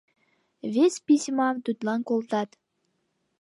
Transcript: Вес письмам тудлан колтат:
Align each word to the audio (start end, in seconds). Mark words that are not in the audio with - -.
Вес 0.73 0.93
письмам 1.05 1.55
тудлан 1.65 1.99
колтат: 2.09 2.49